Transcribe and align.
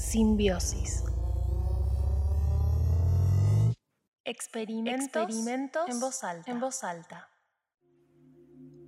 Simbiosis. 0.00 1.04
Experimentos, 4.24 5.88
en, 5.88 6.00
voz 6.00 6.24
alta. 6.24 6.50
en 6.50 6.58
voz 6.58 6.82
alta. 6.82 7.28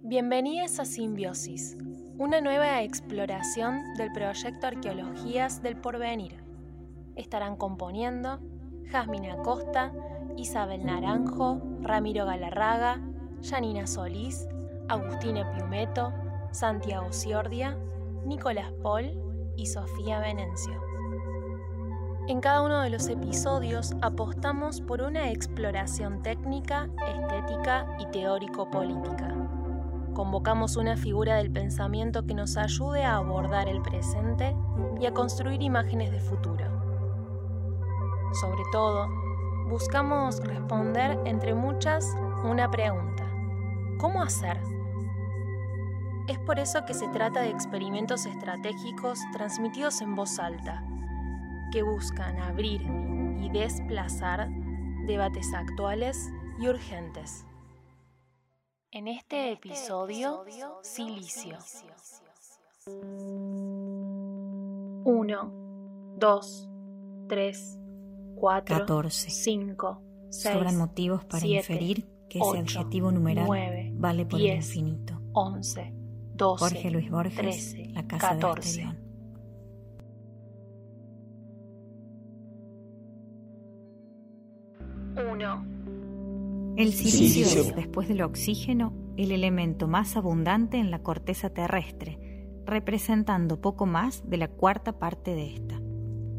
Bienvenidos 0.01 0.81
a 0.81 0.87
Simbiosis, 0.87 1.77
una 2.17 2.41
nueva 2.41 2.83
exploración 2.83 3.95
del 3.99 4.11
proyecto 4.13 4.67
Arqueologías 4.67 5.63
del 5.63 5.77
Porvenir. 5.77 6.43
Estarán 7.15 7.57
componiendo 7.57 8.41
Jasmine 8.91 9.33
Acosta, 9.33 9.93
Isabel 10.39 10.85
Naranjo, 10.87 11.61
Ramiro 11.83 12.25
Galarraga, 12.25 13.03
Janina 13.45 13.87
Solís, 13.87 14.49
Agustina 14.89 15.53
Piumeto, 15.53 16.11
Santiago 16.53 17.13
Ciordia, 17.13 17.77
Nicolás 18.25 18.73
Paul 18.83 19.53
y 19.57 19.67
Sofía 19.67 20.19
Venencio. 20.19 20.92
En 22.29 22.41
cada 22.41 22.63
uno 22.63 22.83
de 22.83 22.91
los 22.91 23.09
episodios 23.09 23.95
apostamos 24.01 24.81
por 24.81 25.03
una 25.03 25.33
exploración 25.33 26.23
técnica, 26.23 26.89
estética 27.09 27.97
y 27.99 28.07
teórico-política. 28.07 29.35
Convocamos 30.15 30.77
una 30.77 30.97
figura 30.97 31.37
del 31.37 31.51
pensamiento 31.51 32.25
que 32.25 32.35
nos 32.35 32.57
ayude 32.57 33.05
a 33.05 33.17
abordar 33.17 33.69
el 33.69 33.83
presente 33.83 34.55
y 35.01 35.07
a 35.07 35.13
construir 35.13 35.63
imágenes 35.63 36.13
de 36.13 36.21
futuro. 36.21 36.65
Sobre 38.41 38.63
todo, 38.71 39.09
buscamos 39.69 40.39
responder 40.45 41.19
entre 41.25 41.55
muchas 41.55 42.17
una 42.45 42.71
pregunta. 42.71 43.25
¿Cómo 43.99 44.23
hacer? 44.23 44.61
Es 46.29 46.39
por 46.39 46.61
eso 46.61 46.85
que 46.87 46.95
se 46.95 47.09
trata 47.09 47.41
de 47.41 47.51
experimentos 47.51 48.27
estratégicos 48.27 49.19
transmitidos 49.33 50.01
en 50.03 50.15
voz 50.15 50.39
alta, 50.39 50.85
que 51.73 51.83
buscan 51.83 52.39
abrir 52.39 52.83
y 53.41 53.49
desplazar 53.49 54.49
debates 55.07 55.53
actuales 55.55 56.31
y 56.61 56.69
urgentes. 56.69 57.47
En 58.91 59.09
este 59.09 59.53
episodio, 59.53 60.45
Silicio. 60.83 61.57
1, 65.05 65.53
2, 66.19 66.69
3, 67.29 67.79
4, 68.37 68.79
14. 68.79 69.31
5, 69.31 70.03
6. 70.31 70.55
Sobran 70.55 70.77
motivos 70.77 71.25
para 71.25 71.47
inferir 71.47 72.07
que 72.29 72.39
ese 72.39 72.59
adjetivo 72.59 73.11
numeral 73.11 73.49
vale 73.95 74.27
por 74.27 74.39
el 74.41 74.57
infinito. 74.57 75.19
11, 75.33 75.95
12, 76.35 76.61
Jorge 76.61 76.91
Luis 76.91 77.11
Borges, 77.11 77.37
13, 77.37 77.89
La 77.95 78.07
Casa 78.07 78.39
14. 78.39 78.83
de 78.83 79.02
Asterión. 85.15 85.33
Uno. 85.33 86.75
El 86.77 86.93
silicio 86.93 87.45
Silicio. 87.47 87.63
es, 87.63 87.77
después 87.77 88.09
del 88.09 88.23
oxígeno, 88.23 88.93
el 89.17 89.31
elemento 89.31 89.89
más 89.89 90.17
abundante 90.17 90.79
en 90.79 90.91
la 90.91 91.03
corteza 91.03 91.51
terrestre, 91.51 92.19
representando 92.65 93.61
poco 93.61 93.85
más 93.85 94.23
de 94.29 94.39
la 94.39 94.49
cuarta 94.49 94.99
parte 94.99 95.35
de 95.35 95.53
esta. 95.55 95.81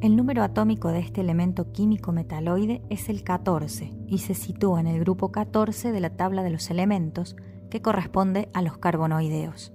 El 0.02 0.16
número 0.16 0.44
atómico 0.44 0.90
de 0.90 1.00
este 1.00 1.22
elemento 1.22 1.72
químico 1.72 2.12
metaloide 2.12 2.82
es 2.90 3.10
el 3.10 3.24
14 3.24 3.94
y 4.08 4.18
se 4.18 4.34
sitúa 4.34 4.80
en 4.82 4.88
el 4.88 5.00
grupo 5.00 5.32
14 5.32 5.92
de 5.92 6.00
la 6.00 6.10
tabla 6.10 6.44
de 6.44 6.50
los 6.50 6.70
elementos, 6.70 7.36
que 7.70 7.82
corresponde 7.82 8.50
a 8.54 8.62
los 8.62 8.78
carbonoideos. 8.78 9.72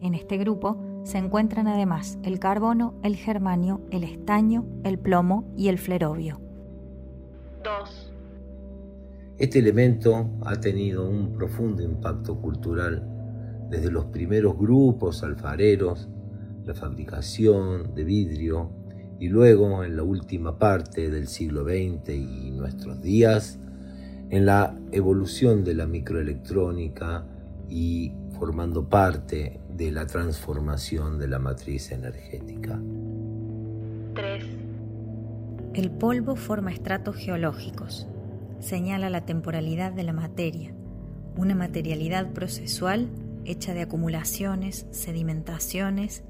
En 0.00 0.14
este 0.14 0.38
grupo 0.38 0.78
se 1.04 1.18
encuentran 1.18 1.68
además 1.68 2.18
el 2.22 2.38
carbono, 2.38 2.94
el 3.02 3.16
germanio, 3.16 3.80
el 3.90 4.02
estaño, 4.02 4.64
el 4.82 4.98
plomo 4.98 5.44
y 5.56 5.68
el 5.68 5.78
flerovio. 5.78 6.40
2. 7.62 8.09
Este 9.40 9.58
elemento 9.58 10.28
ha 10.44 10.60
tenido 10.60 11.08
un 11.08 11.32
profundo 11.32 11.82
impacto 11.82 12.38
cultural 12.38 13.02
desde 13.70 13.90
los 13.90 14.04
primeros 14.04 14.54
grupos 14.58 15.22
alfareros, 15.22 16.10
la 16.66 16.74
fabricación 16.74 17.94
de 17.94 18.04
vidrio 18.04 18.70
y 19.18 19.28
luego 19.28 19.82
en 19.82 19.96
la 19.96 20.02
última 20.02 20.58
parte 20.58 21.08
del 21.08 21.26
siglo 21.26 21.64
XX 21.64 22.10
y 22.10 22.50
nuestros 22.50 23.00
días 23.00 23.58
en 24.28 24.44
la 24.44 24.78
evolución 24.92 25.64
de 25.64 25.72
la 25.72 25.86
microelectrónica 25.86 27.24
y 27.66 28.12
formando 28.38 28.90
parte 28.90 29.58
de 29.74 29.90
la 29.90 30.06
transformación 30.06 31.18
de 31.18 31.28
la 31.28 31.38
matriz 31.38 31.92
energética. 31.92 32.78
3. 34.14 34.44
El 35.72 35.90
polvo 35.92 36.36
forma 36.36 36.72
estratos 36.72 37.16
geológicos. 37.16 38.06
Señala 38.60 39.10
la 39.10 39.24
temporalidad 39.24 39.92
de 39.92 40.02
la 40.02 40.12
materia, 40.12 40.74
una 41.36 41.54
materialidad 41.54 42.32
procesual 42.32 43.10
hecha 43.44 43.72
de 43.74 43.82
acumulaciones, 43.82 44.86
sedimentaciones 44.90 46.24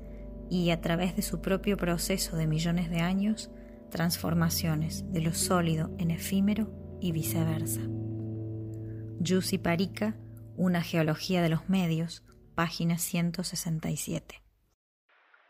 y, 0.49 0.71
a 0.71 0.81
través 0.81 1.17
de 1.17 1.23
su 1.23 1.41
propio 1.41 1.77
proceso 1.77 2.37
de 2.37 2.47
millones 2.47 2.91
de 2.91 3.01
años, 3.01 3.51
transformaciones 3.91 5.11
de 5.13 5.21
lo 5.21 5.35
sólido 5.35 5.91
en 5.99 6.11
efímero 6.11 6.71
y 7.01 7.13
viceversa. 7.13 7.81
Yussi 9.19 9.59
Parica, 9.59 10.17
Una 10.57 10.83
geología 10.83 11.41
de 11.41 11.49
los 11.49 11.71
medios, 11.71 12.23
página 12.55 12.99
167. 12.99 14.43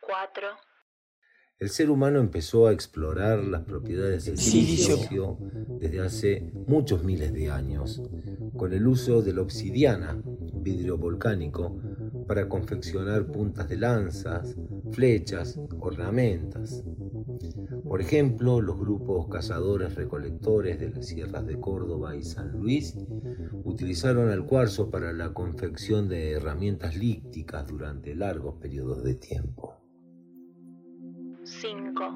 4. 0.01 0.70
El 1.61 1.69
ser 1.69 1.91
humano 1.91 2.21
empezó 2.21 2.67
a 2.67 2.73
explorar 2.73 3.45
las 3.45 3.65
propiedades 3.65 4.25
del 4.25 4.39
Silicio. 4.39 5.37
desde 5.79 6.01
hace 6.01 6.51
muchos 6.67 7.05
miles 7.05 7.35
de 7.35 7.51
años, 7.51 8.03
con 8.57 8.73
el 8.73 8.87
uso 8.87 9.21
de 9.21 9.35
la 9.35 9.43
obsidiana, 9.43 10.23
vidrio 10.55 10.97
volcánico, 10.97 11.79
para 12.27 12.49
confeccionar 12.49 13.27
puntas 13.27 13.69
de 13.69 13.77
lanzas, 13.77 14.57
flechas, 14.91 15.61
ornamentas. 15.81 16.83
Por 17.87 18.01
ejemplo, 18.01 18.63
los 18.63 18.79
grupos 18.79 19.29
cazadores-recolectores 19.29 20.81
de 20.81 20.89
las 20.89 21.09
sierras 21.09 21.47
de 21.47 21.61
Córdoba 21.61 22.17
y 22.17 22.23
San 22.23 22.53
Luis 22.53 22.97
utilizaron 23.65 24.31
el 24.31 24.45
cuarzo 24.45 24.89
para 24.89 25.13
la 25.13 25.35
confección 25.35 26.09
de 26.09 26.31
herramientas 26.31 26.97
lícticas 26.97 27.67
durante 27.67 28.15
largos 28.15 28.55
periodos 28.55 29.05
de 29.05 29.17
tiempo. 29.17 29.80
5. 31.51 32.15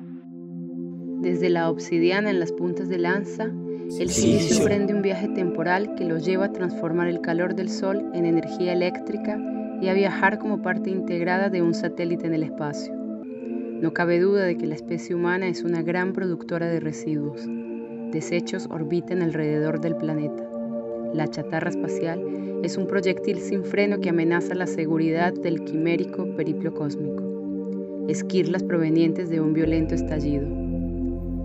Desde 1.21 1.49
la 1.49 1.69
obsidiana 1.69 2.31
en 2.31 2.39
las 2.39 2.53
puntas 2.53 2.89
de 2.89 2.99
lanza, 2.99 3.51
el 3.99 4.09
Silicio. 4.09 4.59
emprende 4.59 4.95
un 4.95 5.03
viaje 5.03 5.29
temporal 5.29 5.97
que 5.97 6.05
lo 6.05 6.19
lleva 6.19 6.47
a 6.47 6.53
transformar 6.53 7.09
el 7.09 7.21
calor 7.21 7.57
del 7.57 7.69
Sol 7.69 8.11
en 8.15 8.27
energía 8.27 8.73
eléctrica 8.73 9.37
y 9.83 9.89
a 9.89 9.95
viajar 9.95 10.39
como 10.39 10.63
parte 10.63 10.91
integrada 10.91 11.51
de 11.51 11.63
un 11.63 11.75
satélite 11.75 12.29
en 12.29 12.35
el 12.35 12.45
espacio. 12.45 12.95
No 12.95 13.93
cabe 13.93 14.21
duda 14.21 14.45
de 14.45 14.57
que 14.57 14.67
la 14.67 14.77
especie 14.77 15.17
humana 15.17 15.49
es 15.49 15.65
una 15.65 15.83
gran 15.83 16.13
productora 16.13 16.69
de 16.69 16.79
residuos. 16.79 17.43
Desechos 18.13 18.69
orbitan 18.71 19.21
alrededor 19.21 19.81
del 19.81 19.97
planeta. 19.97 20.49
La 21.13 21.27
chatarra 21.27 21.71
espacial 21.71 22.61
es 22.63 22.77
un 22.77 22.87
proyectil 22.87 23.41
sin 23.41 23.65
freno 23.65 23.99
que 23.99 24.11
amenaza 24.11 24.55
la 24.55 24.69
seguridad 24.69 25.35
del 25.35 25.65
quimérico 25.65 26.25
periplo 26.37 26.73
cósmico. 26.73 27.24
Esquirlas 28.09 28.63
provenientes 28.63 29.31
de 29.31 29.41
un 29.41 29.55
violento 29.55 29.95
estallido. 29.95 30.47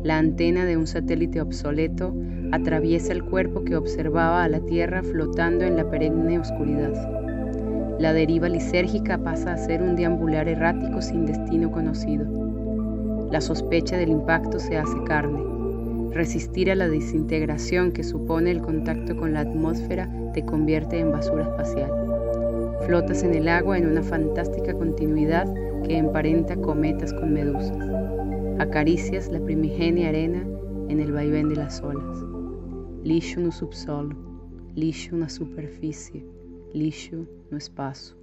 La 0.04 0.18
antena 0.18 0.66
de 0.66 0.76
un 0.76 0.88
satélite 0.88 1.40
obsoleto 1.40 2.14
atraviesa 2.52 3.14
el 3.14 3.24
cuerpo 3.24 3.64
que 3.64 3.78
observaba 3.78 4.44
a 4.44 4.50
la 4.50 4.60
Tierra 4.60 5.02
flotando 5.02 5.64
en 5.64 5.78
la 5.78 5.90
perenne 5.90 6.38
oscuridad. 6.38 6.92
La 7.98 8.12
deriva 8.12 8.50
lisérgica 8.50 9.18
pasa 9.18 9.54
a 9.54 9.58
ser 9.58 9.82
un 9.82 9.96
deambular 9.96 10.50
errático 10.50 11.02
sin 11.02 11.26
destino 11.26 11.72
conocido. 11.72 12.26
La 13.32 13.40
sospecha 13.40 13.96
del 13.96 14.10
impacto 14.10 14.60
se 14.60 14.76
hace 14.76 15.02
carne. 15.06 15.42
Resistir 16.12 16.72
a 16.72 16.76
la 16.76 16.90
desintegración 16.90 17.94
que 17.94 18.04
supone 18.04 18.52
el 18.52 18.60
contacto 18.60 19.16
con 19.16 19.32
la 19.32 19.42
atmósfera 19.42 20.10
te 20.34 20.44
convierte 20.44 21.00
en 21.00 21.14
basura 21.14 21.44
espacial. 21.44 21.90
Flotas 22.86 23.24
en 23.24 23.34
el 23.34 23.48
agua 23.48 23.78
en 23.78 23.88
una 23.88 24.04
fantástica 24.04 24.74
continuidad 24.74 25.48
que 25.84 25.98
emparenta 25.98 26.56
cometas 26.56 27.14
con 27.14 27.34
medusas. 27.34 27.88
Acaricias 28.60 29.30
la 29.30 29.40
primigenia 29.40 30.10
arena 30.10 30.42
en 30.90 31.00
el 31.00 31.12
vaivén 31.12 31.50
de 31.50 31.56
las 31.56 31.82
olas. 31.82 32.18
Lixo 33.04 33.40
no 33.40 33.52
subsolo, 33.52 34.16
lixo 34.76 35.16
na 35.16 35.30
superfície, 35.30 36.26
lixo 36.74 37.28
no 37.50 37.58
espaço. 37.58 38.18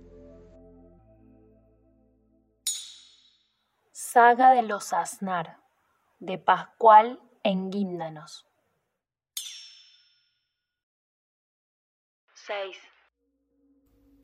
Saga 3.92 4.52
de 4.52 4.62
los 4.62 4.92
Aznar, 4.92 5.58
de 6.20 6.38
Pascual 6.38 7.20
en 7.42 7.70
Guíndanos. 7.70 8.46
6. 12.46 12.78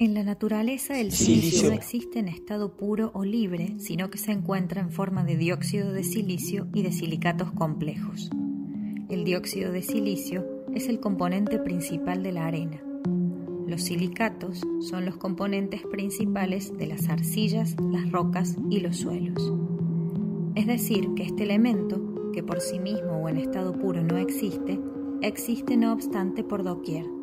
En 0.03 0.15
la 0.15 0.25
naturaleza 0.25 0.99
el 0.99 1.13
silicio 1.13 1.69
no 1.69 1.77
existe 1.77 2.19
en 2.19 2.27
estado 2.27 2.77
puro 2.77 3.13
o 3.15 3.25
libre, 3.25 3.77
sino 3.79 4.11
que 4.11 4.19
se 4.19 4.33
encuentra 4.33 4.81
en 4.81 4.91
forma 4.91 5.23
de 5.23 5.37
dióxido 5.37 5.93
de 5.93 6.03
silicio 6.03 6.67
y 6.75 6.83
de 6.83 6.91
silicatos 6.91 7.53
complejos. 7.53 8.29
El 9.09 9.23
dióxido 9.23 9.71
de 9.71 9.83
silicio 9.83 10.45
es 10.75 10.89
el 10.89 10.99
componente 10.99 11.61
principal 11.61 12.25
de 12.25 12.33
la 12.33 12.47
arena. 12.47 12.83
Los 13.69 13.83
silicatos 13.83 14.63
son 14.81 15.05
los 15.05 15.19
componentes 15.19 15.83
principales 15.83 16.77
de 16.77 16.89
las 16.89 17.09
arcillas, 17.09 17.77
las 17.93 18.11
rocas 18.11 18.57
y 18.71 18.81
los 18.81 18.97
suelos. 18.97 19.53
Es 20.57 20.67
decir, 20.67 21.11
que 21.15 21.23
este 21.23 21.45
elemento, 21.45 22.33
que 22.33 22.43
por 22.43 22.61
sí 22.61 22.81
mismo 22.81 23.23
o 23.23 23.29
en 23.29 23.37
estado 23.37 23.73
puro 23.73 24.03
no 24.03 24.17
existe, 24.17 24.81
existe 25.21 25.77
no 25.77 25.93
obstante 25.93 26.43
por 26.43 26.65
doquier 26.65 27.22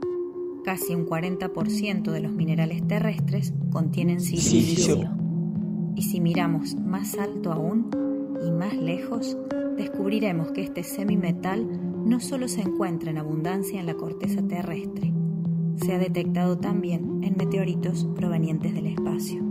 casi 0.63 0.95
un 0.95 1.05
40% 1.05 2.11
de 2.11 2.19
los 2.19 2.31
minerales 2.31 2.87
terrestres 2.87 3.53
contienen 3.71 4.21
silicio. 4.21 5.09
Y 5.95 6.03
si 6.03 6.21
miramos 6.21 6.75
más 6.75 7.17
alto 7.17 7.51
aún 7.51 7.89
y 8.45 8.51
más 8.51 8.75
lejos, 8.75 9.37
descubriremos 9.77 10.51
que 10.51 10.63
este 10.63 10.83
semimetal 10.83 11.67
no 12.05 12.19
solo 12.19 12.47
se 12.47 12.61
encuentra 12.61 13.11
en 13.11 13.17
abundancia 13.17 13.79
en 13.79 13.85
la 13.85 13.95
corteza 13.95 14.41
terrestre, 14.47 15.13
se 15.75 15.93
ha 15.93 15.97
detectado 15.97 16.57
también 16.57 17.23
en 17.23 17.37
meteoritos 17.37 18.07
provenientes 18.15 18.73
del 18.73 18.87
espacio. 18.87 19.43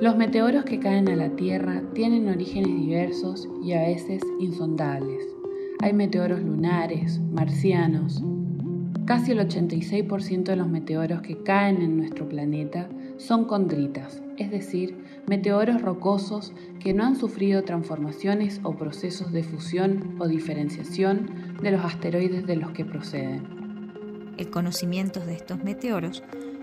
Los 0.00 0.16
meteoros 0.16 0.64
que 0.64 0.80
caen 0.80 1.08
a 1.08 1.16
la 1.16 1.36
Tierra 1.36 1.82
tienen 1.94 2.28
orígenes 2.28 2.74
diversos 2.74 3.48
y 3.62 3.72
a 3.72 3.82
veces 3.82 4.22
insondables. 4.40 5.24
Hay 5.80 5.92
meteoros 5.92 6.42
lunares, 6.42 7.20
marcianos, 7.32 8.22
Casi 9.04 9.32
el 9.32 9.40
86% 9.40 10.44
de 10.44 10.56
los 10.56 10.68
meteoros 10.68 11.22
que 11.22 11.42
caen 11.42 11.82
en 11.82 11.96
nuestro 11.96 12.28
planeta 12.28 12.88
son 13.16 13.46
condritas, 13.46 14.22
es 14.38 14.50
decir, 14.52 14.96
meteoros 15.26 15.82
rocosos 15.82 16.52
que 16.78 16.94
no 16.94 17.04
han 17.04 17.16
sufrido 17.16 17.64
transformaciones 17.64 18.60
o 18.62 18.76
procesos 18.76 19.32
de 19.32 19.42
fusión 19.42 20.16
o 20.20 20.28
diferenciación 20.28 21.56
de 21.60 21.72
los 21.72 21.84
asteroides 21.84 22.46
de 22.46 22.56
los 22.56 22.70
que 22.70 22.84
proceden. 22.84 23.62
El 24.38 24.50
conocimiento 24.50 25.18
de 25.18 25.34
estos 25.34 25.64
meteoros 25.64 26.22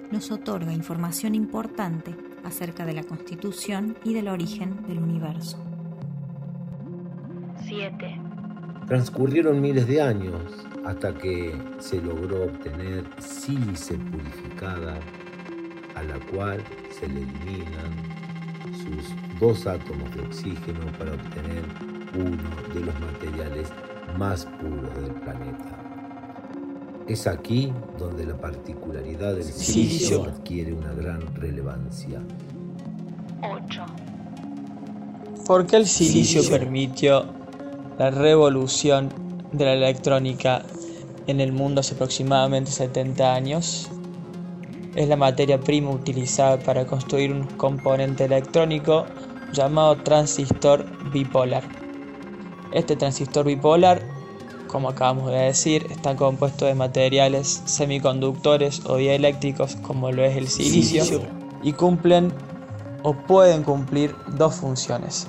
nos 0.09 0.31
otorga 0.31 0.73
información 0.73 1.35
importante 1.35 2.15
acerca 2.45 2.85
de 2.85 2.93
la 2.93 3.03
constitución 3.03 3.97
y 4.05 4.13
del 4.13 4.29
origen 4.29 4.87
del 4.87 4.99
universo. 4.99 5.57
7. 7.65 8.21
Transcurrieron 8.87 9.61
miles 9.61 9.87
de 9.87 10.01
años 10.01 10.68
hasta 10.89 11.13
que 11.13 11.55
se 11.77 12.01
logró 12.01 12.45
obtener 12.45 13.05
sílice 13.19 13.93
purificada 13.93 14.99
a 15.93 16.01
la 16.01 16.17
cual 16.31 16.63
se 16.99 17.07
le 17.07 17.21
eliminan 17.21 17.93
sus 18.73 19.39
dos 19.39 19.67
átomos 19.67 20.11
de 20.15 20.21
oxígeno 20.21 20.79
para 20.97 21.13
obtener 21.13 21.63
uno 22.15 22.73
de 22.73 22.79
los 22.79 22.99
materiales 23.01 23.69
más 24.17 24.47
puros 24.59 24.95
del 24.95 25.13
planeta. 25.13 25.77
Es 27.07 27.27
aquí 27.27 27.71
donde 27.99 28.25
la 28.25 28.37
particularidad 28.37 29.35
del 29.35 29.43
silicio 29.43 30.23
adquiere 30.23 30.73
una 30.73 30.93
gran 30.93 31.35
relevancia. 31.35 32.19
8. 33.43 33.85
¿Por 35.45 35.67
qué 35.67 35.77
el 35.77 35.85
silicio 35.85 36.41
permitió 36.49 37.25
la 37.99 38.09
revolución 38.09 39.09
de 39.51 39.65
la 39.65 39.73
electrónica 39.73 40.63
en 41.29 41.41
el 41.41 41.51
mundo 41.51 41.81
hace 41.81 41.93
aproximadamente 41.93 42.71
70 42.71 43.33
años. 43.33 43.87
Es 44.95 45.07
la 45.07 45.15
materia 45.15 45.59
prima 45.59 45.91
utilizada 45.91 46.57
para 46.57 46.87
construir 46.87 47.31
un 47.31 47.43
componente 47.43 48.25
electrónico 48.25 49.05
llamado 49.53 49.97
transistor 49.97 50.87
bipolar. 51.11 51.63
Este 52.71 52.95
transistor 52.95 53.45
bipolar, 53.45 54.01
como 54.67 54.89
acabamos 54.89 55.29
de 55.29 55.37
decir, 55.37 55.85
está 55.91 56.15
compuesto 56.15 56.65
de 56.65 56.73
materiales 56.73 57.61
semiconductores 57.65 58.83
o 58.85 58.95
dieléctricos 58.95 59.75
como 59.75 60.11
lo 60.11 60.23
es 60.23 60.35
el 60.35 60.47
silicio 60.47 61.21
y 61.61 61.73
cumplen 61.73 62.33
o 63.03 63.13
pueden 63.13 63.63
cumplir 63.63 64.15
dos 64.35 64.55
funciones. 64.55 65.27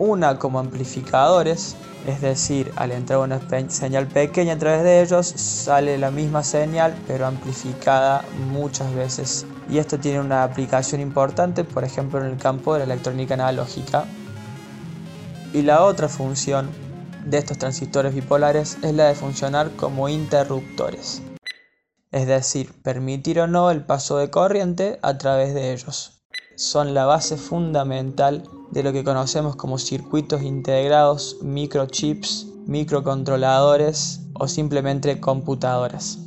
Una 0.00 0.40
como 0.40 0.58
amplificadores 0.58 1.76
es 2.06 2.22
decir, 2.22 2.72
al 2.76 2.92
entrar 2.92 3.18
una 3.18 3.40
señal 3.68 4.06
pequeña 4.06 4.54
a 4.54 4.58
través 4.58 4.82
de 4.82 5.02
ellos, 5.02 5.26
sale 5.26 5.98
la 5.98 6.10
misma 6.10 6.42
señal 6.42 6.94
pero 7.06 7.26
amplificada 7.26 8.24
muchas 8.50 8.94
veces. 8.94 9.46
Y 9.68 9.78
esto 9.78 9.98
tiene 9.98 10.20
una 10.20 10.42
aplicación 10.42 11.00
importante, 11.00 11.62
por 11.62 11.84
ejemplo, 11.84 12.18
en 12.18 12.26
el 12.26 12.38
campo 12.38 12.72
de 12.72 12.80
la 12.80 12.94
electrónica 12.94 13.34
analógica. 13.34 14.06
Y 15.52 15.62
la 15.62 15.84
otra 15.84 16.08
función 16.08 16.70
de 17.26 17.38
estos 17.38 17.58
transistores 17.58 18.14
bipolares 18.14 18.78
es 18.82 18.94
la 18.94 19.08
de 19.08 19.14
funcionar 19.14 19.70
como 19.72 20.08
interruptores. 20.08 21.22
Es 22.12 22.26
decir, 22.26 22.72
permitir 22.82 23.40
o 23.40 23.46
no 23.46 23.70
el 23.70 23.84
paso 23.84 24.16
de 24.16 24.30
corriente 24.30 24.98
a 25.02 25.18
través 25.18 25.54
de 25.54 25.72
ellos. 25.72 26.22
Son 26.56 26.94
la 26.94 27.04
base 27.04 27.36
fundamental 27.36 28.42
de 28.70 28.82
lo 28.82 28.92
que 28.92 29.04
conocemos 29.04 29.56
como 29.56 29.78
circuitos 29.78 30.42
integrados, 30.42 31.38
microchips, 31.42 32.46
microcontroladores 32.66 34.20
o 34.34 34.46
simplemente 34.46 35.20
computadoras. 35.20 36.18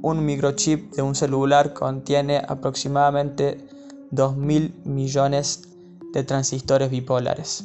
Un 0.00 0.24
microchip 0.24 0.94
de 0.94 1.02
un 1.02 1.14
celular 1.14 1.74
contiene 1.74 2.38
aproximadamente 2.38 3.58
2.000 4.12 4.84
millones 4.84 5.68
de 6.14 6.24
transistores 6.24 6.90
bipolares. 6.90 7.64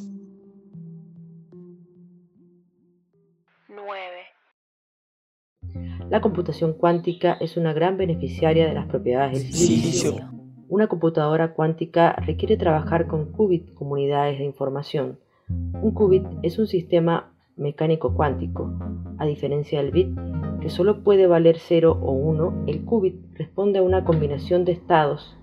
9. 3.69 6.09
La 6.09 6.21
computación 6.21 6.73
cuántica 6.73 7.37
es 7.39 7.55
una 7.55 7.71
gran 7.71 7.97
beneficiaria 7.97 8.67
de 8.67 8.73
las 8.73 8.87
propiedades 8.87 9.43
del 9.43 9.53
silicio. 9.53 10.32
Una 10.69 10.87
computadora 10.87 11.53
cuántica 11.53 12.13
requiere 12.13 12.57
trabajar 12.57 13.07
con 13.07 13.31
qubit, 13.31 13.73
comunidades 13.73 14.39
de 14.39 14.45
información. 14.45 15.19
Un 15.49 15.91
qubit 15.91 16.25
es 16.41 16.57
un 16.57 16.67
sistema 16.67 17.33
mecánico 17.57 18.15
cuántico. 18.15 18.71
A 19.17 19.25
diferencia 19.25 19.81
del 19.81 19.91
bit, 19.91 20.17
que 20.61 20.69
solo 20.69 21.03
puede 21.03 21.27
valer 21.27 21.57
0 21.59 21.99
o 22.01 22.11
1, 22.11 22.63
el 22.67 22.85
qubit 22.85 23.15
responde 23.37 23.79
a 23.79 23.83
una 23.83 24.05
combinación 24.05 24.63
de 24.63 24.71
estados 24.71 25.37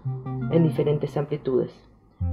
en 0.51 0.63
diferentes 0.63 1.17
amplitudes. 1.17 1.73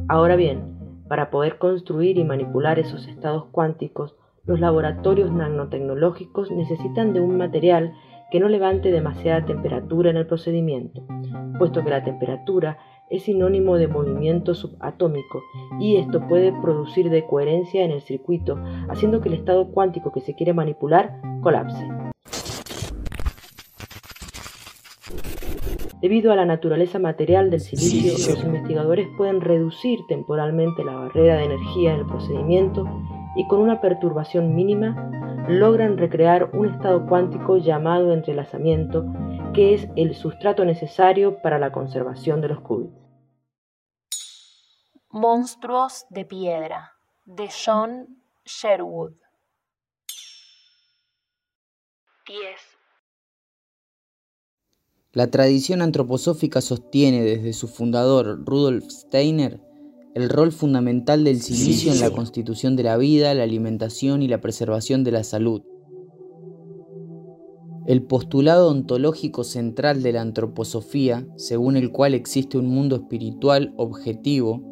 Ahora 0.07 0.35
bien, 0.35 1.03
para 1.07 1.29
poder 1.29 1.57
construir 1.57 2.17
y 2.17 2.23
manipular 2.23 2.79
esos 2.79 3.07
estados 3.07 3.45
cuánticos, 3.51 4.15
los 4.45 4.59
laboratorios 4.61 5.31
nanotecnológicos 5.31 6.51
necesitan 6.51 7.13
de 7.13 7.19
un 7.19 7.37
material 7.37 7.93
que 8.31 8.39
no 8.39 8.49
levante 8.49 8.91
demasiada 8.91 9.45
temperatura 9.45 10.09
en 10.09 10.17
el 10.17 10.27
procedimiento, 10.27 11.03
puesto 11.57 11.83
que 11.83 11.89
la 11.89 12.03
temperatura 12.03 12.77
es 13.09 13.23
sinónimo 13.23 13.77
de 13.77 13.87
movimiento 13.87 14.53
subatómico 14.53 15.41
y 15.79 15.95
esto 15.95 16.27
puede 16.27 16.51
producir 16.61 17.09
decoherencia 17.09 17.85
en 17.85 17.91
el 17.91 18.01
circuito, 18.01 18.57
haciendo 18.89 19.21
que 19.21 19.29
el 19.29 19.35
estado 19.35 19.71
cuántico 19.71 20.11
que 20.11 20.21
se 20.21 20.35
quiere 20.35 20.53
manipular 20.53 21.21
colapse. 21.41 21.87
Debido 26.01 26.31
a 26.31 26.35
la 26.35 26.45
naturaleza 26.45 26.99
material 26.99 27.49
del 27.49 27.59
silicio, 27.59 28.11
los 28.35 28.43
investigadores 28.43 29.07
pueden 29.17 29.41
reducir 29.41 29.99
temporalmente 30.07 30.83
la 30.83 30.93
barrera 30.93 31.37
de 31.37 31.45
energía 31.45 31.93
en 31.93 32.01
el 32.01 32.05
procedimiento 32.05 32.85
y 33.37 33.47
con 33.47 33.59
una 33.59 33.79
perturbación 33.79 34.55
mínima 34.55 35.45
logran 35.47 35.97
recrear 35.97 36.49
un 36.53 36.73
estado 36.73 37.05
cuántico 37.05 37.57
llamado 37.57 38.11
entrelazamiento, 38.11 39.05
que 39.53 39.75
es 39.75 39.87
el 39.95 40.15
sustrato 40.15 40.65
necesario 40.65 41.39
para 41.41 41.59
la 41.59 41.71
conservación 41.71 42.41
de 42.41 42.47
los 42.49 42.61
qubits. 42.61 42.97
Monstruos 45.09 46.05
de 46.09 46.25
piedra, 46.25 46.93
de 47.25 47.47
John 47.65 48.23
Sherwood. 48.43 49.13
10. 52.27 52.37
La 55.13 55.31
tradición 55.31 55.81
antroposófica 55.81 56.59
sostiene 56.59 57.21
desde 57.21 57.53
su 57.53 57.67
fundador 57.67 58.43
Rudolf 58.45 58.85
Steiner 58.89 59.66
el 60.17 60.29
rol 60.29 60.51
fundamental 60.51 61.23
del 61.23 61.41
silicio 61.41 61.93
en 61.93 61.99
la 61.99 62.09
constitución 62.09 62.75
de 62.75 62.81
la 62.81 62.97
vida, 62.97 63.35
la 63.35 63.43
alimentación 63.43 64.23
y 64.23 64.27
la 64.27 64.41
preservación 64.41 65.03
de 65.03 65.11
la 65.11 65.23
salud. 65.23 65.61
El 67.85 68.01
postulado 68.01 68.71
ontológico 68.71 69.43
central 69.43 70.01
de 70.01 70.13
la 70.13 70.21
antroposofía, 70.21 71.27
según 71.35 71.77
el 71.77 71.91
cual 71.91 72.15
existe 72.15 72.57
un 72.57 72.65
mundo 72.65 72.95
espiritual 72.95 73.75
objetivo, 73.77 74.63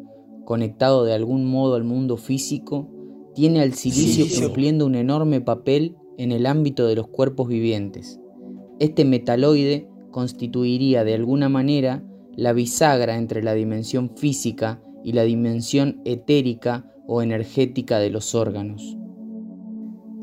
conectado 0.44 1.04
de 1.04 1.14
algún 1.14 1.44
modo 1.44 1.76
al 1.76 1.84
mundo 1.84 2.16
físico, 2.16 2.90
tiene 3.36 3.62
al 3.62 3.74
silicio 3.74 4.26
cumpliendo 4.42 4.84
un 4.84 4.96
enorme 4.96 5.40
papel 5.40 5.94
en 6.18 6.32
el 6.32 6.46
ámbito 6.46 6.88
de 6.88 6.96
los 6.96 7.06
cuerpos 7.06 7.46
vivientes. 7.46 8.18
Este 8.80 9.04
metaloide 9.04 9.88
constituiría 10.10 11.04
de 11.04 11.14
alguna 11.14 11.48
manera 11.48 12.02
la 12.34 12.52
bisagra 12.52 13.16
entre 13.16 13.44
la 13.44 13.54
dimensión 13.54 14.10
física 14.16 14.82
y 15.06 15.12
la 15.12 15.22
dimensión 15.22 16.00
etérica 16.04 16.84
o 17.06 17.22
energética 17.22 18.00
de 18.00 18.10
los 18.10 18.34
órganos. 18.34 18.98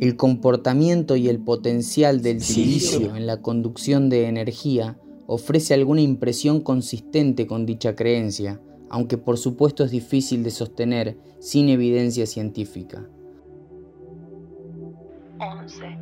El 0.01 0.17
comportamiento 0.17 1.15
y 1.15 1.29
el 1.29 1.39
potencial 1.39 2.21
del 2.21 2.41
silicio 2.41 3.15
en 3.15 3.25
la 3.25 3.41
conducción 3.41 4.09
de 4.09 4.27
energía 4.27 4.99
ofrece 5.25 5.73
alguna 5.73 6.01
impresión 6.01 6.59
consistente 6.59 7.47
con 7.47 7.65
dicha 7.65 7.95
creencia, 7.95 8.59
aunque 8.89 9.17
por 9.17 9.37
supuesto 9.37 9.85
es 9.85 9.91
difícil 9.91 10.43
de 10.43 10.51
sostener 10.51 11.17
sin 11.39 11.69
evidencia 11.69 12.25
científica. 12.25 13.07
11. 15.39 15.97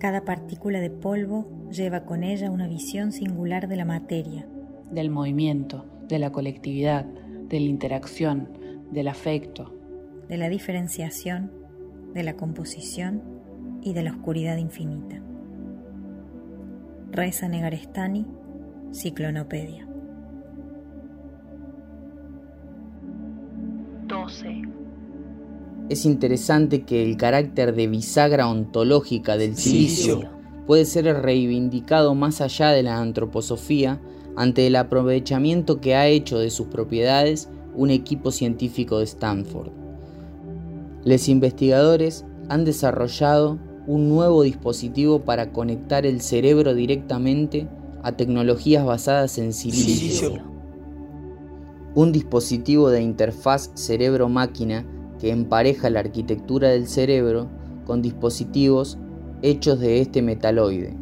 Cada 0.00 0.24
partícula 0.24 0.80
de 0.80 0.90
polvo 0.90 1.46
lleva 1.70 2.04
con 2.04 2.24
ella 2.24 2.50
una 2.50 2.66
visión 2.66 3.12
singular 3.12 3.68
de 3.68 3.76
la 3.76 3.84
materia, 3.84 4.48
del 4.90 5.10
movimiento, 5.10 5.84
de 6.08 6.18
la 6.18 6.32
colectividad, 6.32 7.04
de 7.04 7.60
la 7.60 7.66
interacción, 7.66 8.48
del 8.90 9.08
afecto, 9.08 9.74
de 10.28 10.36
la 10.36 10.48
diferenciación, 10.48 11.50
de 12.14 12.22
la 12.22 12.36
composición 12.36 13.22
y 13.82 13.92
de 13.92 14.02
la 14.02 14.12
oscuridad 14.12 14.56
infinita. 14.56 15.22
Reza 17.10 17.48
Negarestani, 17.48 18.26
Ciclonopedia. 18.92 19.86
12. 24.06 24.62
Es 25.90 26.04
interesante 26.04 26.82
que 26.82 27.02
el 27.02 27.16
carácter 27.16 27.74
de 27.74 27.86
bisagra 27.86 28.48
ontológica 28.48 29.36
del 29.36 29.56
silicio 29.56 30.30
puede 30.66 30.84
ser 30.84 31.04
reivindicado 31.22 32.14
más 32.14 32.40
allá 32.40 32.70
de 32.70 32.82
la 32.82 32.98
antroposofía 32.98 34.00
ante 34.38 34.68
el 34.68 34.76
aprovechamiento 34.76 35.80
que 35.80 35.96
ha 35.96 36.06
hecho 36.06 36.38
de 36.38 36.50
sus 36.50 36.68
propiedades 36.68 37.48
un 37.74 37.90
equipo 37.90 38.30
científico 38.30 38.98
de 38.98 39.04
Stanford. 39.04 39.72
Los 41.04 41.28
investigadores 41.28 42.24
han 42.48 42.64
desarrollado 42.64 43.58
un 43.88 44.08
nuevo 44.08 44.44
dispositivo 44.44 45.22
para 45.22 45.50
conectar 45.50 46.06
el 46.06 46.20
cerebro 46.20 46.74
directamente 46.74 47.66
a 48.04 48.12
tecnologías 48.12 48.84
basadas 48.84 49.38
en 49.38 49.52
silicio. 49.52 50.34
Un 51.96 52.12
dispositivo 52.12 52.90
de 52.90 53.02
interfaz 53.02 53.72
cerebro-máquina 53.74 54.86
que 55.18 55.32
empareja 55.32 55.90
la 55.90 55.98
arquitectura 55.98 56.68
del 56.68 56.86
cerebro 56.86 57.48
con 57.84 58.02
dispositivos 58.02 58.98
hechos 59.42 59.80
de 59.80 60.00
este 60.00 60.22
metaloide, 60.22 60.96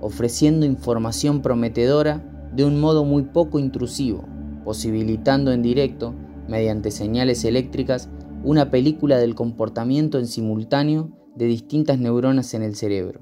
ofreciendo 0.00 0.66
información 0.66 1.40
prometedora 1.40 2.26
de 2.54 2.64
un 2.64 2.80
modo 2.80 3.04
muy 3.04 3.22
poco 3.24 3.58
intrusivo, 3.58 4.24
posibilitando 4.64 5.52
en 5.52 5.62
directo, 5.62 6.14
mediante 6.48 6.90
señales 6.90 7.44
eléctricas, 7.44 8.08
una 8.42 8.70
película 8.70 9.18
del 9.18 9.34
comportamiento 9.34 10.18
en 10.18 10.26
simultáneo 10.26 11.10
de 11.36 11.46
distintas 11.46 11.98
neuronas 11.98 12.54
en 12.54 12.62
el 12.62 12.74
cerebro. 12.74 13.20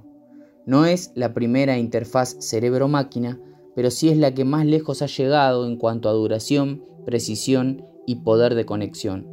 No 0.67 0.85
es 0.87 1.13
la 1.15 1.35
primera 1.35 1.79
interfaz 1.79 2.37
cerebro-máquina, 2.41 3.41
pero 3.75 3.91
sí 3.91 4.09
es 4.09 4.17
la 4.17 4.35
que 4.35 4.45
más 4.45 4.67
lejos 4.67 5.03
ha 5.03 5.07
llegado 5.07 5.67
en 5.67 5.77
cuanto 5.77 6.09
a 6.09 6.13
duración, 6.13 6.85
precisión 7.05 7.85
y 8.07 8.17
poder 8.17 8.55
de 8.55 8.67
conexión. 8.67 9.27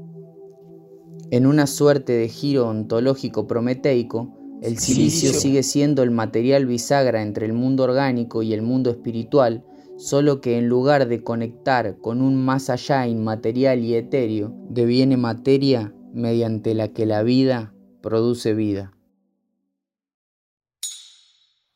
En 1.31 1.45
una 1.45 1.67
suerte 1.67 2.13
de 2.13 2.29
giro 2.29 2.67
ontológico 2.67 3.47
prometeico, 3.47 4.37
el 4.61 4.77
silicio 4.77 5.33
sigue 5.33 5.63
siendo 5.63 6.03
el 6.03 6.11
material 6.11 6.65
bisagra 6.65 7.21
entre 7.21 7.45
el 7.45 7.53
mundo 7.53 7.83
orgánico 7.83 8.41
y 8.43 8.53
el 8.53 8.61
mundo 8.61 8.89
espiritual, 8.89 9.65
solo 9.97 10.41
que 10.41 10.57
en 10.57 10.67
lugar 10.67 11.07
de 11.07 11.23
conectar 11.23 11.97
con 11.99 12.21
un 12.21 12.43
más 12.43 12.69
allá 12.69 13.07
inmaterial 13.07 13.79
y 13.79 13.95
etéreo, 13.95 14.53
deviene 14.69 15.17
materia 15.17 15.93
mediante 16.13 16.73
la 16.73 16.89
que 16.89 17.05
la 17.05 17.23
vida 17.23 17.73
produce 18.01 18.53
vida. 18.53 18.93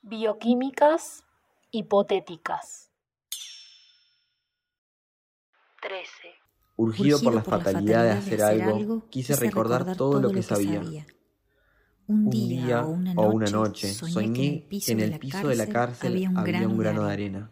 Bioquímicas 0.01 1.23
hipotéticas. 1.71 2.91
13. 5.81 6.05
Urgido, 6.75 7.19
por 7.19 7.35
la 7.35 7.43
fatalidad 7.43 8.03
de 8.03 8.11
hacer, 8.11 8.41
algo, 8.41 9.07
quise 9.09 9.35
recordar, 9.35 9.95
todo, 9.95 10.21
lo 10.21 10.31
que, 10.31 10.41
sabía. 10.43 10.81
Un 12.07 12.29
día, 12.29 12.85
o 12.85 13.29
una 13.29 13.49
noche, 13.49 13.93
soñé 13.93 14.65
que 14.69 14.91
en 14.93 14.99
el 15.01 15.19
piso 15.19 15.47
de 15.47 15.55
la 15.55 15.67
cárcel 15.67 16.29
había 16.35 16.67
un 16.67 16.77
grano 16.77 17.05
de 17.05 17.13
arena. 17.13 17.51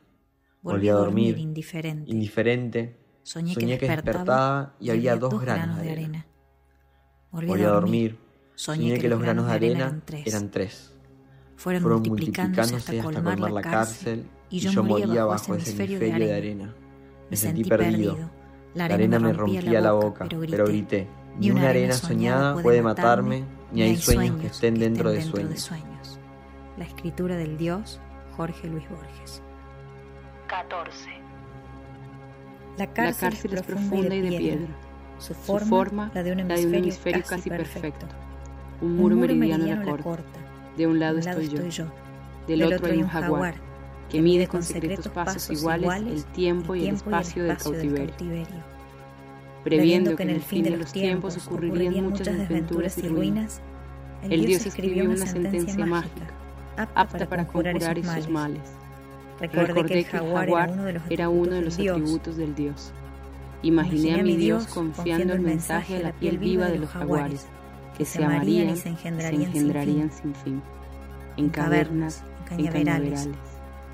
Volví 0.62 0.90
a 0.90 0.94
dormir, 0.94 1.38
indiferente. 1.38 2.98
Soñé, 3.24 3.56
que, 3.56 3.66
despertaba 3.66 4.76
y 4.80 4.90
había 4.90 5.18
dos 5.18 5.40
granos 5.42 5.82
de 5.82 5.92
arena. 5.92 6.28
Volví 7.32 7.64
a 7.64 7.70
dormir. 7.70 8.18
Soñé 8.56 9.00
que 9.00 9.10
los 9.10 9.22
granos 9.22 9.48
de 9.48 9.54
arena 9.54 10.02
eran 10.26 10.50
tres. 10.50 10.94
Fueron 11.56 11.84
multiplicándose 11.84 12.76
hasta 12.76 13.04
colmar 13.04 13.40
la 13.40 13.62
cárcel 13.62 14.30
y 14.50 14.60
yo 14.60 14.84
moría 14.84 15.26
bajo 15.26 15.56
ese 15.56 15.72
hemisferio 15.72 16.00
de 16.00 16.34
arena. 16.34 16.74
Me 17.30 17.38
sentí 17.38 17.64
perdido. 17.64 18.18
La 18.74 18.86
arena 18.86 19.20
me 19.20 19.34
rompía 19.34 19.82
la 19.82 19.92
boca, 19.92 20.28
pero 20.30 20.66
grité. 20.66 21.08
Ni 21.40 21.52
una 21.52 21.70
arena 21.70 21.94
soñada 21.94 22.62
puede 22.62 22.82
matarme, 22.82 23.44
ni 23.72 23.84
hay 23.84 23.98
sueños 23.98 24.42
que 24.42 24.48
estén 24.48 24.76
dentro 24.76 25.12
de 25.12 25.22
sueños. 25.22 25.70
La 26.78 26.86
escritura 26.86 27.36
del 27.36 27.58
Dios 27.58 28.00
Jorge 28.36 28.68
Luis 28.68 28.88
Borges. 28.90 29.42
14. 30.48 31.10
La 32.78 32.88
cárcel, 32.88 33.34
es 33.34 33.64
profunda 33.64 34.16
y 34.16 34.22
de 34.22 34.38
piedra. 34.38 34.68
Su 35.20 35.34
forma, 35.34 36.12
la 36.14 36.24
de 36.24 36.32
un 36.32 36.40
hemisferio, 36.40 37.24
casi, 37.28 37.50
perfecto. 37.50 38.06
Un 38.82 38.96
muro, 38.96 39.16
meridiano, 39.16 39.66
la 39.66 40.04
corta. 40.04 40.40
De 40.78 40.86
un 40.86 41.00
lado, 41.00 41.18
estoy, 41.18 41.50
yo. 41.50 41.86
Del, 42.48 42.64
otro 42.64 42.88
hay 42.88 43.00
un 43.00 43.08
jaguar, 43.08 43.56
que 44.10 44.22
mide 44.22 44.48
con 44.48 44.64
secretos 44.64 45.10
pasos 45.10 45.50
iguales 45.50 45.92
el 45.92 46.26
tiempo 46.26 46.76
y 46.76 46.88
el 46.88 46.96
espacio 46.96 47.44
del 47.44 47.58
cautiverio. 47.58 48.14
Previendo 49.64 50.16
que 50.16 50.24
en 50.24 50.30
el 50.30 50.42
fin 50.42 50.64
de 50.64 50.78
los 50.78 50.94
tiempos 50.94 51.46
ocurrirían 51.46 52.06
muchas 52.06 52.38
desventuras 52.38 52.98
y 53.00 53.08
ruinas, 53.10 53.60
el 54.24 54.46
Dios 54.46 54.66
escribió 54.66 55.10
una 55.10 55.26
sentencia 55.26 55.86
mágica, 55.86 56.28
apta 56.96 57.28
para 57.28 57.46
conjurar 57.48 57.98
esos 57.98 58.30
males 58.30 58.78
Recordé, 59.40 59.86
que 59.86 60.00
el 60.00 60.06
jaguar, 60.06 60.50
era 61.10 61.30
uno 61.30 61.54
de 61.54 61.62
los, 61.62 61.74
atributos 61.74 62.38
del 62.38 62.56
Dios. 62.56 62.92
Imaginé 63.62 64.20
a 64.20 64.24
mi 64.24 64.36
Dios 64.36 64.68
confiando 64.68 65.34
el 65.34 65.42
mensaje 65.42 65.98
a 65.98 66.00
la 66.00 66.12
piel 66.12 66.38
viva 66.38 66.68
de 66.68 66.80
los 66.80 66.90
jaguares, 66.90 67.48
que 67.98 68.06
se 68.06 68.24
amarían 68.24 68.70
y 68.72 68.76
se 68.78 68.90
engendrarían, 68.90 70.12
sin 70.12 70.34
fin, 70.36 70.62
en 71.38 71.50
cavernas, 71.50 72.24
en 72.40 72.66
cañaverales, 72.66 73.30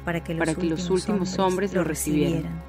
para 0.06 0.24
que 0.24 0.34
los, 0.34 0.90
últimos 0.90 1.40
hombres 1.40 1.74
lo 1.74 1.84
recibieran. 1.84 2.62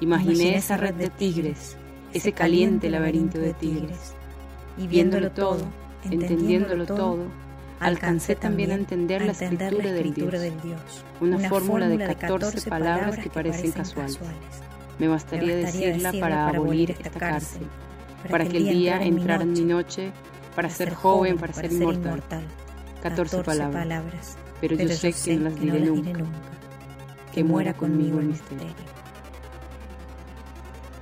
Imaginé 0.00 0.56
esa 0.56 0.76
red 0.76 0.94
de 0.94 1.08
tigres, 1.08 1.76
ese 2.12 2.32
caliente 2.32 2.90
laberinto 2.90 3.38
de 3.38 3.54
tigres, 3.54 4.14
y 4.78 4.86
viéndolo 4.86 5.30
todo, 5.32 5.64
entendiéndolo 6.04 6.86
todo, 6.86 7.18
alcancé 7.80 8.36
también 8.36 8.70
a 8.70 8.74
entender 8.74 9.24
la 9.24 9.32
escritura, 9.32 10.38
del, 10.38 10.60
Dios, 10.62 10.80
una, 11.20 11.48
fórmula 11.48 11.88
de 11.88 11.98
14 11.98 12.68
palabras 12.68 13.18
que 13.18 13.30
parecen 13.30 13.72
casuales. 13.72 14.18
Me 14.98 15.08
bastaría 15.08 15.56
decirla 15.56 16.12
para 16.18 16.48
abolir 16.48 16.90
esta 16.90 17.10
cárcel, 17.10 17.66
para 18.30 18.46
que 18.46 18.56
el 18.56 18.68
día 18.68 19.02
entrara 19.02 19.42
en 19.42 19.52
mi 19.52 19.60
noche, 19.60 20.12
para 20.54 20.70
ser 20.70 20.94
joven, 20.94 21.36
para 21.36 21.52
ser 21.52 21.72
inmortal. 21.72 22.42
14 23.02 23.42
palabras, 23.44 24.36
pero 24.60 24.76
yo 24.76 24.88
sé 24.88 25.12
que 25.12 25.36
no 25.36 25.50
las 25.50 25.60
diré 25.60 25.80
nunca. 25.80 26.24
Que 27.32 27.44
muera 27.44 27.74
conmigo 27.74 28.18
el 28.18 28.26
misterio. 28.26 28.74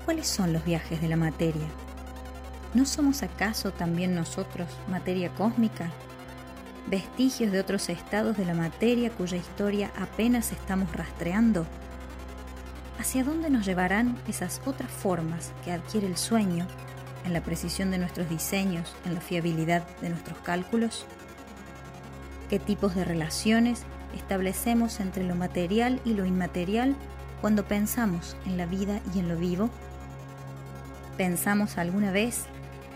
¿Cuáles 0.04 0.26
son 0.26 0.52
los 0.52 0.64
viajes 0.64 1.00
de 1.00 1.08
la 1.08 1.16
materia? 1.16 1.66
¿No 2.74 2.84
somos 2.84 3.22
acaso 3.22 3.70
también 3.70 4.16
nosotros 4.16 4.68
materia 4.88 5.30
cósmica 5.30 5.92
vestigios 6.86 7.52
de 7.52 7.60
otros 7.60 7.88
estados 7.88 8.36
de 8.36 8.44
la 8.44 8.54
materia 8.54 9.10
cuya 9.10 9.36
historia 9.36 9.90
apenas 9.98 10.52
estamos 10.52 10.92
rastreando? 10.92 11.66
¿Hacia 12.98 13.24
dónde 13.24 13.50
nos 13.50 13.66
llevarán 13.66 14.16
esas 14.28 14.60
otras 14.66 14.90
formas 14.90 15.52
que 15.64 15.72
adquiere 15.72 16.06
el 16.06 16.16
sueño 16.16 16.66
en 17.24 17.32
la 17.32 17.42
precisión 17.42 17.90
de 17.90 17.98
nuestros 17.98 18.28
diseños, 18.28 18.94
en 19.04 19.14
la 19.14 19.20
fiabilidad 19.20 19.86
de 20.00 20.10
nuestros 20.10 20.38
cálculos? 20.38 21.06
¿Qué 22.48 22.58
tipos 22.58 22.94
de 22.94 23.04
relaciones 23.04 23.82
establecemos 24.14 25.00
entre 25.00 25.24
lo 25.24 25.34
material 25.34 26.00
y 26.04 26.14
lo 26.14 26.24
inmaterial 26.24 26.94
cuando 27.40 27.64
pensamos 27.64 28.36
en 28.46 28.56
la 28.56 28.66
vida 28.66 29.00
y 29.14 29.18
en 29.18 29.28
lo 29.28 29.36
vivo? 29.36 29.70
¿Pensamos 31.16 31.78
alguna 31.78 32.10
vez 32.10 32.44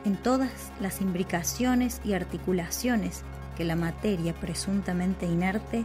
en 0.04 0.16
todas 0.16 0.72
las 0.80 1.00
imbricaciones 1.00 2.00
y 2.04 2.12
articulaciones 2.12 3.24
que 3.58 3.64
la 3.64 3.74
materia 3.74 4.32
presuntamente 4.32 5.26
inerte 5.26 5.84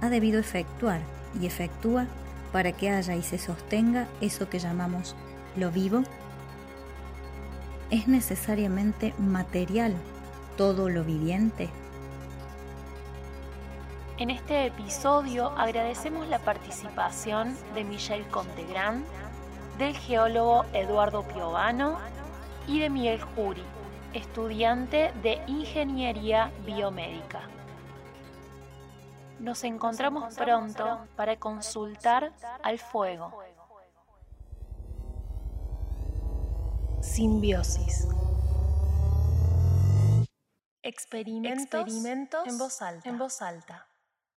ha 0.00 0.08
debido 0.08 0.38
efectuar 0.38 1.00
y 1.38 1.46
efectúa 1.46 2.06
para 2.52 2.70
que 2.70 2.90
haya 2.90 3.16
y 3.16 3.22
se 3.22 3.38
sostenga 3.38 4.06
eso 4.20 4.48
que 4.48 4.60
llamamos 4.60 5.16
lo 5.56 5.72
vivo? 5.72 6.04
¿Es 7.90 8.06
necesariamente 8.06 9.14
material 9.18 9.94
todo 10.56 10.88
lo 10.88 11.02
viviente? 11.02 11.68
En 14.18 14.30
este 14.30 14.66
episodio 14.66 15.48
agradecemos 15.58 16.28
la 16.28 16.38
participación 16.38 17.56
de 17.74 17.82
Michelle 17.84 18.26
Contegrán, 18.28 19.04
del 19.78 19.96
geólogo 19.96 20.64
Eduardo 20.72 21.22
Piovano 21.22 21.98
y 22.68 22.80
de 22.80 22.90
Miguel 22.90 23.20
Juri, 23.20 23.62
estudiante 24.14 25.12
de 25.22 25.42
Ingeniería 25.46 26.50
Biomédica. 26.64 27.42
Nos 29.38 29.62
encontramos 29.64 30.34
pronto 30.34 31.06
para 31.16 31.36
consultar 31.36 32.32
al 32.62 32.78
fuego. 32.78 33.38
Simbiosis. 37.00 38.08
Experimentos, 40.82 42.04
en 42.46 42.58
voz 42.58 42.82
alta. 42.82 43.08
En 43.08 43.18
voz 43.18 43.42
alta. 43.42 43.87